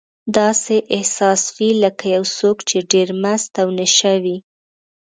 [0.37, 4.37] داسې احساس وي لکه یو څوک چې ډېر مست او نشه وي.